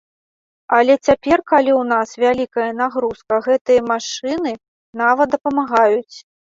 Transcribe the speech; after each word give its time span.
Але 0.77 0.93
цяпер, 1.07 1.43
калі 1.51 1.71
ў 1.81 1.83
нас 1.93 2.09
вялікая 2.25 2.67
нагрузка, 2.81 3.33
гэтыя 3.51 3.81
машыны 3.95 4.51
нават 5.05 5.27
дапамагаюць. 5.39 6.15